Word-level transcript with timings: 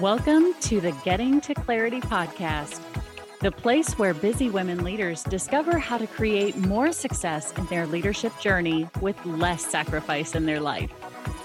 Welcome 0.00 0.52
to 0.60 0.78
the 0.78 0.92
Getting 1.06 1.40
to 1.40 1.54
Clarity 1.54 2.02
podcast, 2.02 2.82
the 3.40 3.50
place 3.50 3.98
where 3.98 4.12
busy 4.12 4.50
women 4.50 4.84
leaders 4.84 5.22
discover 5.22 5.78
how 5.78 5.96
to 5.96 6.06
create 6.06 6.54
more 6.54 6.92
success 6.92 7.50
in 7.52 7.64
their 7.68 7.86
leadership 7.86 8.38
journey 8.38 8.86
with 9.00 9.16
less 9.24 9.64
sacrifice 9.64 10.34
in 10.34 10.44
their 10.44 10.60
life. 10.60 10.90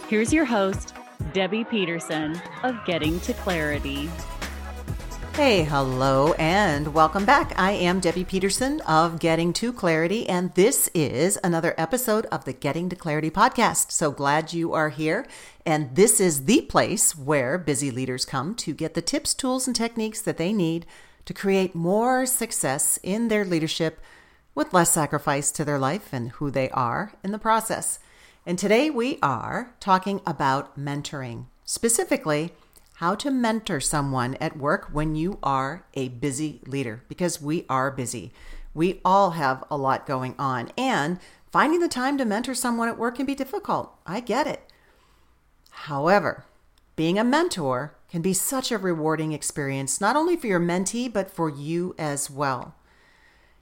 Here's 0.10 0.34
your 0.34 0.44
host, 0.44 0.94
Debbie 1.32 1.64
Peterson 1.64 2.42
of 2.64 2.76
Getting 2.86 3.22
to 3.22 3.34
Clarity. 3.36 4.10
Hey, 5.34 5.64
hello, 5.64 6.34
and 6.34 6.94
welcome 6.94 7.24
back. 7.24 7.58
I 7.58 7.72
am 7.72 8.02
Debbie 8.02 8.26
Peterson 8.26 8.82
of 8.82 9.18
Getting 9.18 9.54
to 9.54 9.72
Clarity, 9.72 10.28
and 10.28 10.54
this 10.56 10.90
is 10.94 11.40
another 11.42 11.74
episode 11.78 12.26
of 12.26 12.44
the 12.44 12.52
Getting 12.52 12.90
to 12.90 12.98
Clarity 12.98 13.32
podcast. 13.32 13.94
So 13.94 14.12
glad 14.12 14.52
you 14.52 14.74
are 14.74 14.90
here. 14.90 15.26
And 15.66 15.96
this 15.96 16.20
is 16.20 16.44
the 16.46 16.62
place 16.64 17.18
where 17.18 17.58
busy 17.58 17.92
leaders 17.92 18.26
come 18.26 18.56
to 18.56 18.74
get 18.74 18.94
the 18.94 19.02
tips, 19.02 19.34
tools, 19.34 19.68
and 19.68 19.76
techniques 19.76 20.22
that 20.22 20.38
they 20.38 20.52
need 20.52 20.86
to 21.24 21.34
create 21.34 21.74
more 21.74 22.26
success 22.26 23.00
in 23.02 23.30
their 23.30 23.46
leadership 23.46 24.02
with 24.54 24.74
less 24.74 24.92
sacrifice 24.92 25.50
to 25.52 25.64
their 25.64 25.80
life 25.80 26.10
and 26.12 26.32
who 26.32 26.52
they 26.52 26.70
are 26.72 27.14
in 27.24 27.32
the 27.32 27.40
process. 27.40 28.00
And 28.46 28.60
today 28.60 28.90
we 28.90 29.18
are 29.24 29.74
talking 29.80 30.20
about 30.28 30.78
mentoring, 30.78 31.46
specifically 31.64 32.52
how 33.02 33.16
to 33.16 33.32
mentor 33.32 33.80
someone 33.80 34.36
at 34.36 34.56
work 34.56 34.88
when 34.94 35.16
you 35.16 35.40
are 35.42 35.84
a 35.96 36.08
busy 36.10 36.62
leader, 36.68 37.02
because 37.08 37.42
we 37.42 37.66
are 37.68 37.90
busy. 37.90 38.32
We 38.76 39.02
all 39.04 39.32
have 39.32 39.64
a 39.72 39.76
lot 39.76 40.06
going 40.06 40.36
on, 40.38 40.70
and 40.78 41.20
finding 41.52 41.80
the 41.80 41.88
time 41.88 42.20
to 42.20 42.26
mentor 42.26 42.54
someone 42.54 42.88
at 42.90 43.00
work 43.00 43.16
can 43.16 43.26
be 43.26 43.34
difficult. 43.34 43.92
I 44.06 44.20
get 44.20 44.46
it. 44.46 44.72
However, 45.72 46.46
being 46.96 47.18
a 47.18 47.24
mentor 47.24 47.96
can 48.08 48.22
be 48.22 48.36
such 48.36 48.72
a 48.72 48.78
rewarding 48.78 49.32
experience, 49.32 50.00
not 50.00 50.16
only 50.16 50.38
for 50.38 50.46
your 50.46 50.60
mentee, 50.60 51.12
but 51.12 51.32
for 51.32 51.50
you 51.50 51.96
as 51.98 52.30
well. 52.30 52.76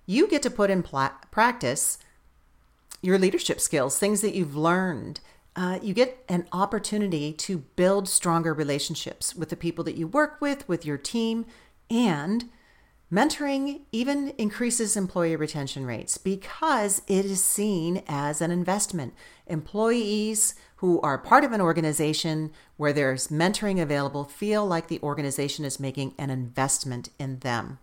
You 0.05 0.27
get 0.27 0.41
to 0.43 0.49
put 0.49 0.69
in 0.69 0.83
pla- 0.83 1.13
practice 1.31 1.97
your 3.01 3.17
leadership 3.17 3.61
skills, 3.61 3.97
things 3.97 4.19
that 4.19 4.35
you've 4.35 4.57
learned, 4.57 5.21
uh, 5.59 5.77
you 5.81 5.93
get 5.93 6.23
an 6.29 6.47
opportunity 6.53 7.33
to 7.33 7.57
build 7.57 8.07
stronger 8.07 8.53
relationships 8.53 9.35
with 9.35 9.49
the 9.49 9.57
people 9.57 9.83
that 9.83 9.97
you 9.97 10.07
work 10.07 10.39
with, 10.39 10.65
with 10.69 10.85
your 10.85 10.97
team, 10.97 11.45
and 11.89 12.45
mentoring 13.11 13.81
even 13.91 14.29
increases 14.37 14.95
employee 14.95 15.35
retention 15.35 15.85
rates 15.85 16.17
because 16.17 17.01
it 17.07 17.25
is 17.25 17.43
seen 17.43 18.01
as 18.07 18.39
an 18.39 18.51
investment. 18.51 19.13
Employees 19.47 20.55
who 20.77 21.01
are 21.01 21.17
part 21.17 21.43
of 21.43 21.51
an 21.51 21.59
organization 21.59 22.51
where 22.77 22.93
there's 22.93 23.27
mentoring 23.27 23.81
available 23.81 24.23
feel 24.23 24.65
like 24.65 24.87
the 24.87 25.01
organization 25.01 25.65
is 25.65 25.77
making 25.77 26.13
an 26.17 26.29
investment 26.29 27.09
in 27.19 27.39
them. 27.39 27.79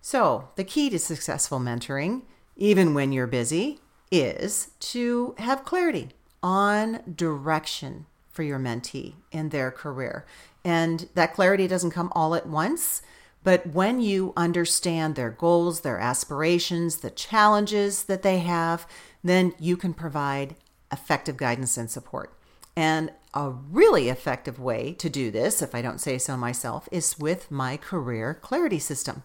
So, 0.00 0.48
the 0.56 0.64
key 0.64 0.88
to 0.88 0.98
successful 0.98 1.60
mentoring, 1.60 2.22
even 2.56 2.94
when 2.94 3.12
you're 3.12 3.26
busy, 3.26 3.80
is 4.10 4.70
to 4.80 5.34
have 5.36 5.62
clarity 5.62 6.08
on 6.46 7.00
direction 7.12 8.06
for 8.30 8.44
your 8.44 8.58
mentee 8.58 9.14
in 9.32 9.48
their 9.48 9.72
career. 9.72 10.24
And 10.64 11.08
that 11.14 11.34
clarity 11.34 11.66
doesn't 11.66 11.90
come 11.90 12.12
all 12.14 12.36
at 12.36 12.46
once, 12.46 13.02
but 13.42 13.66
when 13.66 14.00
you 14.00 14.32
understand 14.36 15.16
their 15.16 15.30
goals, 15.30 15.80
their 15.80 15.98
aspirations, 15.98 16.98
the 16.98 17.10
challenges 17.10 18.04
that 18.04 18.22
they 18.22 18.38
have, 18.38 18.86
then 19.24 19.54
you 19.58 19.76
can 19.76 19.92
provide 19.92 20.54
effective 20.92 21.36
guidance 21.36 21.76
and 21.76 21.90
support. 21.90 22.32
And 22.76 23.10
a 23.34 23.50
really 23.50 24.08
effective 24.08 24.60
way 24.60 24.92
to 24.94 25.10
do 25.10 25.32
this, 25.32 25.60
if 25.62 25.74
I 25.74 25.82
don't 25.82 26.00
say 26.00 26.16
so 26.16 26.36
myself, 26.36 26.88
is 26.92 27.18
with 27.18 27.50
my 27.50 27.76
career 27.76 28.34
clarity 28.34 28.78
system. 28.78 29.24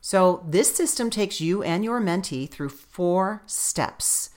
So, 0.00 0.44
this 0.48 0.74
system 0.74 1.10
takes 1.10 1.40
you 1.40 1.62
and 1.62 1.84
your 1.84 2.00
mentee 2.00 2.50
through 2.50 2.70
four 2.70 3.42
steps 3.46 4.30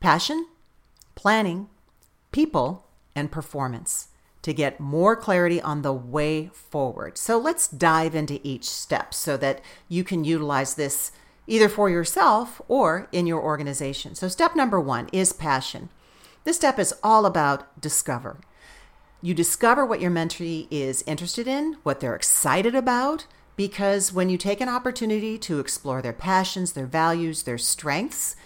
passion, 0.00 0.46
planning, 1.14 1.68
people, 2.32 2.86
and 3.14 3.30
performance 3.30 4.08
to 4.42 4.52
get 4.52 4.78
more 4.78 5.16
clarity 5.16 5.60
on 5.60 5.82
the 5.82 5.92
way 5.92 6.50
forward. 6.52 7.16
So 7.16 7.38
let's 7.38 7.66
dive 7.66 8.14
into 8.14 8.40
each 8.42 8.68
step 8.68 9.14
so 9.14 9.36
that 9.38 9.62
you 9.88 10.04
can 10.04 10.24
utilize 10.24 10.74
this 10.74 11.12
either 11.46 11.68
for 11.68 11.88
yourself 11.88 12.60
or 12.68 13.08
in 13.12 13.26
your 13.26 13.40
organization. 13.40 14.14
So, 14.14 14.28
step 14.28 14.54
number 14.56 14.80
one 14.80 15.08
is 15.12 15.32
passion. 15.32 15.88
This 16.44 16.56
step 16.56 16.78
is 16.78 16.94
all 17.02 17.26
about 17.26 17.80
discover. 17.80 18.38
You 19.22 19.32
discover 19.32 19.86
what 19.86 20.00
your 20.00 20.10
mentee 20.10 20.68
is 20.70 21.02
interested 21.06 21.48
in, 21.48 21.78
what 21.82 22.00
they're 22.00 22.14
excited 22.14 22.74
about, 22.74 23.26
because 23.56 24.12
when 24.12 24.28
you 24.28 24.36
take 24.36 24.60
an 24.60 24.68
opportunity 24.68 25.38
to 25.38 25.60
explore 25.60 26.02
their 26.02 26.12
passions, 26.12 26.72
their 26.72 26.86
values, 26.86 27.44
their 27.44 27.56
strengths, 27.56 28.36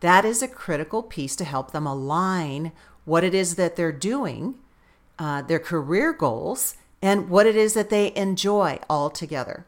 that 0.00 0.24
is 0.24 0.42
a 0.42 0.48
critical 0.48 1.02
piece 1.02 1.36
to 1.36 1.44
help 1.44 1.72
them 1.72 1.86
align 1.86 2.72
what 3.04 3.24
it 3.24 3.34
is 3.34 3.56
that 3.56 3.76
they're 3.76 3.92
doing, 3.92 4.54
uh, 5.18 5.42
their 5.42 5.58
career 5.58 6.12
goals, 6.12 6.76
and 7.00 7.28
what 7.28 7.46
it 7.46 7.56
is 7.56 7.74
that 7.74 7.90
they 7.90 8.14
enjoy 8.14 8.78
all 8.88 9.10
together. 9.10 9.66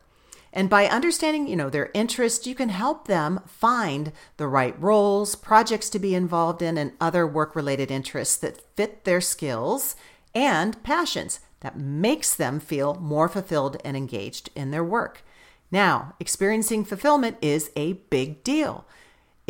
And 0.53 0.69
by 0.69 0.87
understanding, 0.87 1.47
you 1.47 1.55
know, 1.55 1.71
their 1.71 1.91
interests, 1.95 2.47
you 2.47 2.57
can 2.57 2.71
help 2.71 3.07
them 3.07 3.41
find 3.47 4.13
the 4.37 4.49
right 4.49 4.81
roles, 4.81 5.37
projects 5.37 5.89
to 5.91 5.99
be 6.01 6.15
involved 6.15 6.61
in, 6.61 6.77
and 6.77 6.93
other 7.01 7.27
work-related 7.27 7.91
interests 7.91 8.37
that 8.39 8.61
fit 8.77 9.05
their 9.05 9.21
skills 9.21 9.95
and 10.35 10.83
passions 10.83 11.41
that 11.61 11.79
makes 11.79 12.35
them 12.35 12.59
feel 12.59 12.95
more 12.95 13.29
fulfilled 13.29 13.77
and 13.85 13.97
engaged 13.97 14.51
in 14.57 14.71
their 14.71 14.85
work. 14.85 15.23
Now, 15.71 16.15
experiencing 16.19 16.85
fulfillment 16.85 17.37
is 17.41 17.71
a 17.77 17.93
big 17.93 18.43
deal. 18.43 18.87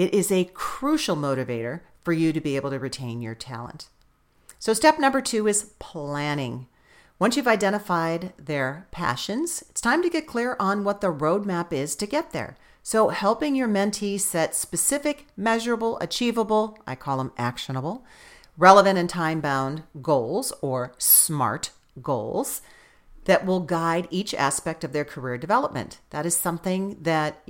It 0.01 0.15
is 0.15 0.33
a 0.33 0.51
crucial 0.55 1.15
motivator 1.15 1.81
for 2.03 2.15
you 2.15 2.33
to 2.33 2.41
be 2.41 2.57
able 2.57 2.71
to 2.71 2.79
retain 2.79 3.21
your 3.21 3.35
talent. 3.35 3.89
So, 4.59 4.73
step 4.73 4.99
number 4.99 5.21
two 5.21 5.47
is 5.47 5.75
planning. 5.79 6.69
Once 7.19 7.37
you've 7.37 7.47
identified 7.47 8.33
their 8.39 8.87
passions, 8.93 9.63
it's 9.69 9.83
time 9.83 10.03
to 10.03 10.09
get 10.09 10.27
clear 10.27 10.57
on 10.59 10.85
what 10.85 11.03
the 11.03 11.13
roadmap 11.13 11.71
is 11.71 11.95
to 11.97 12.07
get 12.07 12.33
there. 12.33 12.57
So, 12.83 13.11
helping 13.11 13.55
your 13.55 13.69
mentee 13.69 14.19
set 14.19 14.55
specific, 14.55 15.27
measurable, 15.37 15.99
achievable, 15.99 16.79
I 16.87 16.95
call 16.95 17.19
them 17.19 17.33
actionable, 17.37 18.03
relevant 18.57 18.99
and 18.99 19.11
time 19.11 19.43
bound 19.43 19.83
goals 20.01 20.51
or 20.63 20.95
SMART 20.97 21.73
goals 22.01 22.63
that 23.27 23.45
will 23.45 23.61
guide 23.61 24.09
each 24.11 24.33
aspect 24.33 24.83
of 24.83 24.95
their 24.95 25.05
career 25.05 25.37
development. 25.37 25.99
That 26.09 26.25
is 26.25 26.35
something 26.35 26.97
that 27.03 27.47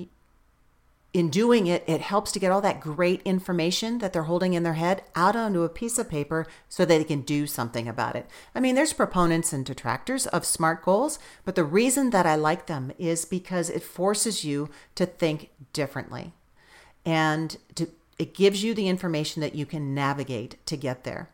in 1.13 1.29
doing 1.29 1.67
it, 1.67 1.83
it 1.89 2.01
helps 2.01 2.31
to 2.33 2.39
get 2.39 2.53
all 2.53 2.61
that 2.61 2.81
great 2.81 3.21
information 3.25 3.99
that 3.99 4.13
they're 4.13 4.25
holding 4.25 4.55
in 4.55 4.63
their 4.63 4.75
head 4.75 5.03
out 5.17 5.35
onto 5.35 5.63
a 5.63 5.69
piece 5.69 5.99
of 5.99 6.09
paper 6.09 6.47
so 6.69 6.85
that 6.85 6.99
they 6.99 7.05
can 7.05 7.23
do 7.23 7.47
something 7.47 7.89
about 7.89 8.15
it. 8.15 8.29
I 8.55 8.61
mean, 8.61 8.77
there's 8.77 8.93
proponents 8.93 9.53
and 9.53 9.67
detractors 9.67 10.27
of 10.29 10.45
SMART 10.45 10.85
goals, 10.85 11.19
but 11.45 11.57
the 11.57 11.65
reason 11.65 12.11
that 12.11 12.27
I 12.27 12.37
like 12.37 12.67
them 12.67 12.93
is 12.97 13.25
because 13.25 13.71
it 13.71 13.83
forces 13.83 14.45
you 14.45 14.71
to 14.95 15.05
think 15.05 15.51
differently 15.73 16.33
and 17.05 17.57
to, 17.75 17.89
it 18.19 18.35
gives 18.35 18.63
you 18.63 18.73
the 18.75 18.89
information 18.89 19.41
that 19.41 19.55
you 19.55 19.67
can 19.67 19.95
navigate 19.95 20.65
to 20.67 20.77
get 20.77 21.03
there. 21.03 21.31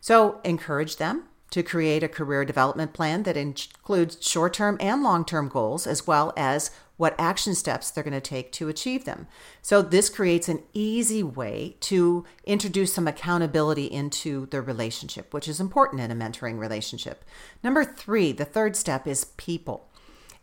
So 0.00 0.40
encourage 0.42 0.96
them 0.96 1.24
to 1.50 1.62
create 1.62 2.02
a 2.02 2.08
career 2.08 2.44
development 2.44 2.94
plan 2.94 3.22
that 3.22 3.36
includes 3.36 4.18
short 4.26 4.54
term 4.54 4.78
and 4.80 5.02
long 5.02 5.24
term 5.24 5.48
goals, 5.48 5.86
as 5.86 6.06
well 6.06 6.32
as 6.36 6.70
what 7.02 7.16
action 7.18 7.52
steps 7.52 7.90
they're 7.90 8.04
going 8.04 8.12
to 8.12 8.20
take 8.20 8.52
to 8.52 8.68
achieve 8.68 9.04
them. 9.04 9.26
So, 9.60 9.82
this 9.82 10.08
creates 10.08 10.48
an 10.48 10.62
easy 10.72 11.20
way 11.20 11.74
to 11.80 12.24
introduce 12.44 12.92
some 12.92 13.08
accountability 13.08 13.86
into 13.86 14.46
the 14.46 14.62
relationship, 14.62 15.34
which 15.34 15.48
is 15.48 15.58
important 15.58 16.00
in 16.00 16.12
a 16.12 16.14
mentoring 16.14 16.60
relationship. 16.60 17.24
Number 17.60 17.84
three, 17.84 18.30
the 18.30 18.44
third 18.44 18.76
step 18.76 19.08
is 19.08 19.24
people. 19.36 19.88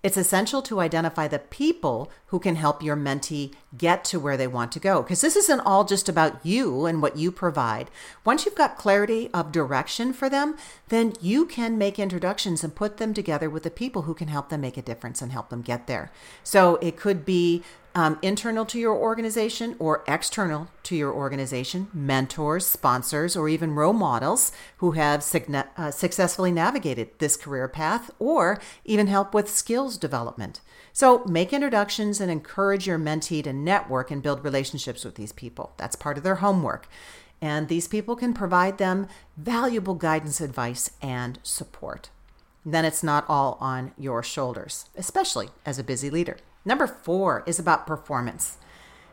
It's 0.01 0.15
essential 0.15 0.61
to 0.61 0.79
identify 0.79 1.27
the 1.27 1.39
people 1.39 2.09
who 2.27 2.39
can 2.39 2.55
help 2.55 2.81
your 2.81 2.95
mentee 2.95 3.53
get 3.77 4.05
to 4.05 4.19
where 4.19 4.37
they 4.37 4.47
want 4.47 4.71
to 4.71 4.79
go. 4.79 5.01
Because 5.01 5.19
this 5.19 5.35
isn't 5.35 5.59
all 5.59 5.83
just 5.83 6.07
about 6.07 6.45
you 6.45 6.85
and 6.85 7.01
what 7.01 7.17
you 7.17 7.33
provide. 7.33 7.91
Once 8.23 8.45
you've 8.45 8.55
got 8.55 8.77
clarity 8.77 9.29
of 9.33 9.51
direction 9.51 10.13
for 10.13 10.29
them, 10.29 10.55
then 10.87 11.13
you 11.19 11.45
can 11.45 11.77
make 11.77 11.99
introductions 11.99 12.63
and 12.63 12.75
put 12.75 12.95
them 12.95 13.13
together 13.13 13.49
with 13.49 13.63
the 13.63 13.69
people 13.69 14.03
who 14.03 14.13
can 14.13 14.29
help 14.29 14.47
them 14.47 14.61
make 14.61 14.77
a 14.77 14.81
difference 14.81 15.21
and 15.21 15.33
help 15.33 15.49
them 15.49 15.61
get 15.61 15.85
there. 15.85 16.11
So 16.43 16.77
it 16.77 16.95
could 16.95 17.25
be 17.25 17.61
um, 17.99 18.17
internal 18.21 18.65
to 18.65 18.79
your 18.79 18.95
organization 18.95 19.75
or 19.77 20.05
external 20.07 20.69
to 20.83 20.95
your 20.95 21.11
organization, 21.11 21.89
mentors, 21.93 22.65
sponsors, 22.65 23.35
or 23.35 23.49
even 23.49 23.75
role 23.75 23.91
models 23.91 24.53
who 24.77 24.91
have 24.91 25.19
uh, 25.19 25.91
successfully 25.91 26.49
navigated 26.49 27.09
this 27.19 27.35
career 27.35 27.67
path, 27.67 28.09
or 28.17 28.57
even 28.85 29.07
help 29.07 29.33
with 29.33 29.49
skills 29.49 29.97
development. 29.97 30.61
So 30.93 31.25
make 31.25 31.51
introductions 31.51 32.21
and 32.21 32.31
encourage 32.31 32.87
your 32.87 32.97
mentee 32.97 33.43
to 33.43 33.51
network 33.51 34.11
and 34.11 34.23
build 34.23 34.45
relationships 34.45 35.03
with 35.03 35.15
these 35.15 35.33
people. 35.33 35.73
That's 35.75 35.97
part 35.97 36.17
of 36.17 36.23
their 36.23 36.35
homework. 36.35 36.87
And 37.41 37.67
these 37.67 37.89
people 37.89 38.15
can 38.15 38.33
provide 38.33 38.77
them 38.77 39.07
valuable 39.35 39.95
guidance, 39.95 40.39
advice, 40.39 40.89
and 41.01 41.37
support. 41.43 42.11
Then 42.73 42.85
it's 42.85 43.03
not 43.03 43.25
all 43.27 43.57
on 43.59 43.91
your 43.97 44.23
shoulders, 44.23 44.89
especially 44.97 45.49
as 45.65 45.79
a 45.79 45.83
busy 45.83 46.09
leader. 46.09 46.37
Number 46.65 46.87
four 46.87 47.43
is 47.45 47.59
about 47.59 47.87
performance. 47.87 48.57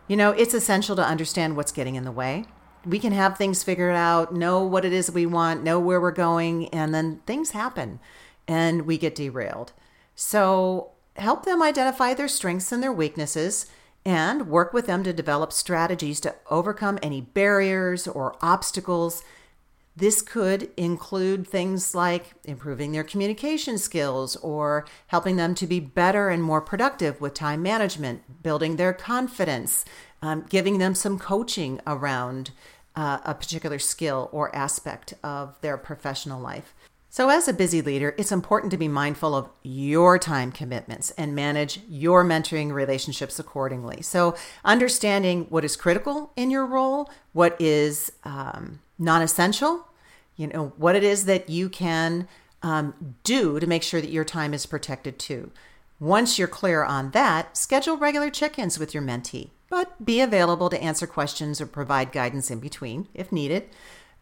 You 0.08 0.16
know, 0.16 0.30
it's 0.30 0.54
essential 0.54 0.96
to 0.96 1.04
understand 1.04 1.56
what's 1.56 1.72
getting 1.72 1.94
in 1.94 2.04
the 2.04 2.12
way. 2.12 2.44
We 2.84 2.98
can 2.98 3.12
have 3.12 3.36
things 3.36 3.64
figured 3.64 3.96
out, 3.96 4.34
know 4.34 4.62
what 4.62 4.84
it 4.84 4.92
is 4.92 5.10
we 5.10 5.26
want, 5.26 5.64
know 5.64 5.80
where 5.80 6.00
we're 6.00 6.12
going, 6.12 6.68
and 6.68 6.94
then 6.94 7.20
things 7.26 7.50
happen 7.50 7.98
and 8.46 8.82
we 8.82 8.98
get 8.98 9.14
derailed. 9.14 9.72
So 10.14 10.92
help 11.16 11.44
them 11.44 11.62
identify 11.62 12.14
their 12.14 12.28
strengths 12.28 12.72
and 12.72 12.82
their 12.82 12.92
weaknesses 12.92 13.66
and 14.04 14.48
work 14.48 14.72
with 14.72 14.86
them 14.86 15.02
to 15.02 15.12
develop 15.12 15.52
strategies 15.52 16.20
to 16.20 16.34
overcome 16.48 16.98
any 17.02 17.20
barriers 17.20 18.06
or 18.06 18.36
obstacles. 18.40 19.24
This 19.96 20.20
could 20.20 20.68
include 20.76 21.48
things 21.48 21.94
like 21.94 22.34
improving 22.44 22.92
their 22.92 23.02
communication 23.02 23.78
skills 23.78 24.36
or 24.36 24.84
helping 25.06 25.36
them 25.36 25.54
to 25.54 25.66
be 25.66 25.80
better 25.80 26.28
and 26.28 26.42
more 26.42 26.60
productive 26.60 27.18
with 27.18 27.32
time 27.32 27.62
management, 27.62 28.42
building 28.42 28.76
their 28.76 28.92
confidence, 28.92 29.86
um, 30.20 30.44
giving 30.50 30.76
them 30.76 30.94
some 30.94 31.18
coaching 31.18 31.80
around 31.86 32.50
uh, 32.94 33.18
a 33.24 33.34
particular 33.34 33.78
skill 33.78 34.28
or 34.32 34.54
aspect 34.54 35.14
of 35.24 35.58
their 35.62 35.78
professional 35.78 36.40
life. 36.40 36.74
So, 37.08 37.30
as 37.30 37.48
a 37.48 37.54
busy 37.54 37.80
leader, 37.80 38.14
it's 38.18 38.32
important 38.32 38.70
to 38.72 38.76
be 38.76 38.88
mindful 38.88 39.34
of 39.34 39.48
your 39.62 40.18
time 40.18 40.52
commitments 40.52 41.10
and 41.12 41.34
manage 41.34 41.80
your 41.88 42.22
mentoring 42.22 42.72
relationships 42.72 43.38
accordingly. 43.38 44.02
So, 44.02 44.36
understanding 44.62 45.46
what 45.48 45.64
is 45.64 45.76
critical 45.76 46.32
in 46.36 46.50
your 46.50 46.66
role, 46.66 47.08
what 47.32 47.58
is 47.58 48.12
um, 48.24 48.80
non 48.98 49.22
essential, 49.22 49.86
you 50.36 50.46
know, 50.46 50.72
what 50.76 50.96
it 50.96 51.04
is 51.04 51.24
that 51.26 51.48
you 51.48 51.68
can 51.68 52.28
um, 52.62 53.16
do 53.24 53.60
to 53.60 53.66
make 53.66 53.82
sure 53.82 54.00
that 54.00 54.10
your 54.10 54.24
time 54.24 54.54
is 54.54 54.66
protected 54.66 55.18
too. 55.18 55.50
Once 55.98 56.38
you're 56.38 56.48
clear 56.48 56.84
on 56.84 57.10
that, 57.12 57.56
schedule 57.56 57.96
regular 57.96 58.30
check 58.30 58.58
ins 58.58 58.78
with 58.78 58.92
your 58.92 59.02
mentee, 59.02 59.50
but 59.70 60.04
be 60.04 60.20
available 60.20 60.68
to 60.68 60.82
answer 60.82 61.06
questions 61.06 61.60
or 61.60 61.66
provide 61.66 62.12
guidance 62.12 62.50
in 62.50 62.60
between 62.60 63.08
if 63.14 63.32
needed. 63.32 63.64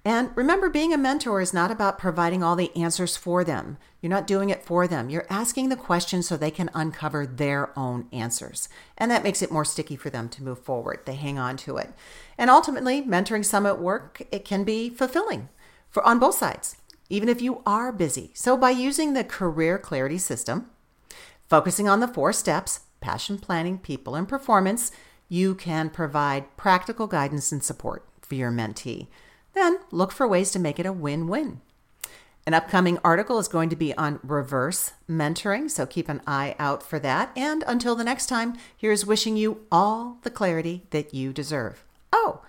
And 0.07 0.37
remember, 0.37 0.69
being 0.69 0.93
a 0.93 0.99
mentor 0.99 1.41
is 1.41 1.55
not 1.55 1.71
about 1.71 1.99
providing 1.99 2.43
all 2.43 2.57
the 2.57 2.77
answers 2.77 3.17
for 3.17 3.43
them. 3.43 3.79
You're 4.03 4.11
not 4.11 4.27
doing 4.27 4.51
it 4.51 4.63
for 4.63 4.87
them. 4.87 5.09
You're 5.09 5.27
asking 5.31 5.71
the 5.71 5.77
questions 5.77 6.29
so 6.29 6.37
they 6.37 6.51
can 6.51 6.69
uncover 6.75 7.27
their 7.27 7.77
own 7.79 8.09
answers. 8.13 8.69
And 8.99 9.11
that 9.11 9.23
makes 9.23 9.41
it 9.41 9.51
more 9.51 9.65
sticky 9.65 9.97
for 9.97 10.11
them 10.11 10.29
to 10.31 10.43
move 10.43 10.59
forward. 10.59 11.01
They 11.07 11.15
hang 11.15 11.39
on 11.39 11.57
to 11.59 11.79
it. 11.79 11.95
And 12.37 12.51
ultimately, 12.51 13.01
mentoring 13.01 13.47
some 13.47 13.65
at 13.65 13.81
work, 13.81 14.27
it 14.31 14.45
can 14.45 14.63
be 14.63 14.91
fulfilling 14.91 15.49
for 15.89 16.07
on 16.07 16.19
both 16.19 16.35
sides, 16.35 16.77
even 17.09 17.31
if 17.31 17.41
you 17.41 17.63
are 17.65 17.91
busy. 17.91 18.31
So 18.35 18.59
by 18.59 18.71
using 18.71 19.15
the 19.15 19.25
career 19.25 19.79
clarity 19.79 20.19
system, 20.19 20.69
focusing 21.49 21.89
on 21.89 22.01
the 22.01 22.09
four 22.09 22.35
steps, 22.35 22.81
passion 23.01 23.39
planning, 23.39 23.79
people 23.79 24.17
and 24.17 24.29
performance, 24.29 24.93
you 25.31 25.55
can 25.55 25.89
provide 25.89 26.57
practical 26.59 27.07
guidance 27.07 27.53
and 27.53 27.65
support 27.65 28.05
for 28.21 28.35
your 28.35 28.51
mentee. 28.51 29.07
Then 29.55 29.79
look 29.91 30.13
for 30.13 30.29
ways 30.29 30.51
to 30.53 30.59
make 30.59 30.79
it 30.79 30.87
a 30.87 30.93
win 30.93 31.29
win. 31.29 31.61
An 32.47 32.53
upcoming 32.53 32.99
article 33.03 33.39
is 33.39 33.49
going 33.49 33.71
to 33.71 33.77
be 33.77 33.95
on 33.95 34.21
reverse 34.23 34.93
mentoring, 35.09 35.71
so 35.71 35.87
keep 35.87 36.11
an 36.11 36.21
eye 36.27 36.55
out 36.59 36.83
for 36.83 36.99
that. 36.99 37.31
And 37.35 37.65
until 37.67 37.95
the 37.95 38.05
next 38.05 38.27
time, 38.27 38.57
here's 38.77 39.07
wishing 39.07 39.39
you 39.39 39.63
all 39.73 40.19
the 40.23 40.31
clarity 40.31 40.83
that 40.91 41.15
you 41.15 41.33
deserve. 41.33 41.85
Oh, 42.13 42.43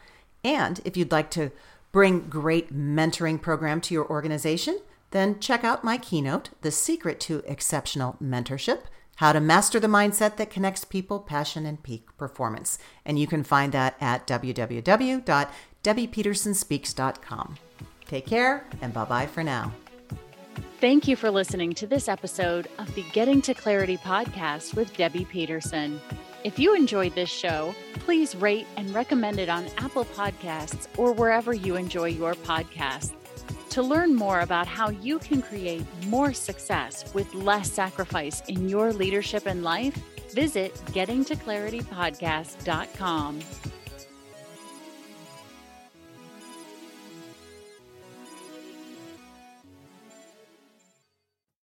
and 0.43 0.81
if 0.83 0.97
you'd 0.97 1.13
like 1.13 1.31
to 1.31 1.51
bring 1.93 2.27
great 2.27 2.75
mentoring 2.75 3.41
program 3.41 3.79
to 3.81 3.93
your 3.93 4.09
organization, 4.09 4.81
then 5.11 5.39
check 5.39 5.63
out 5.63 5.85
my 5.85 5.97
keynote, 5.97 6.49
The 6.59 6.71
Secret 6.71 7.21
to 7.21 7.41
Exceptional 7.47 8.17
Mentorship 8.21 8.81
How 9.15 9.31
to 9.31 9.39
Master 9.39 9.79
the 9.79 9.87
Mindset 9.87 10.35
That 10.35 10.49
Connects 10.49 10.83
People, 10.83 11.21
Passion, 11.21 11.65
and 11.65 11.81
Peak 11.81 12.05
Performance. 12.17 12.77
And 13.05 13.17
you 13.17 13.27
can 13.27 13.45
find 13.45 13.71
that 13.71 13.95
at 14.01 14.27
www 14.27 15.51
debbiepetersonspeaks.com. 15.85 17.55
Take 18.07 18.25
care 18.25 18.65
and 18.81 18.91
bye 18.93 19.05
bye 19.05 19.27
for 19.27 19.43
now. 19.43 19.71
Thank 20.81 21.07
you 21.07 21.15
for 21.15 21.31
listening 21.31 21.71
to 21.75 21.87
this 21.87 22.09
episode 22.09 22.67
of 22.77 22.93
the 22.95 23.05
Getting 23.13 23.41
to 23.43 23.53
Clarity 23.53 23.95
podcast 23.97 24.75
with 24.75 24.95
Debbie 24.97 25.23
Peterson. 25.25 26.01
If 26.43 26.59
you 26.59 26.75
enjoyed 26.75 27.15
this 27.15 27.29
show, 27.29 27.73
please 27.93 28.35
rate 28.35 28.67
and 28.77 28.93
recommend 28.93 29.39
it 29.39 29.47
on 29.49 29.65
Apple 29.77 30.05
Podcasts 30.05 30.87
or 30.97 31.11
wherever 31.13 31.53
you 31.53 31.75
enjoy 31.75 32.09
your 32.09 32.35
podcasts. 32.35 33.13
To 33.69 33.81
learn 33.81 34.13
more 34.15 34.41
about 34.41 34.67
how 34.67 34.89
you 34.89 35.17
can 35.19 35.41
create 35.41 35.85
more 36.05 36.33
success 36.33 37.05
with 37.13 37.33
less 37.33 37.71
sacrifice 37.71 38.41
in 38.47 38.69
your 38.69 38.93
leadership 38.93 39.47
and 39.47 39.63
life, 39.63 39.97
visit 40.31 40.73
gettingtoclaritypodcast.com. 40.91 43.39